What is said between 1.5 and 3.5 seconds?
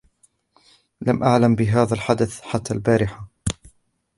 بهذا الحدث حتى البارحة.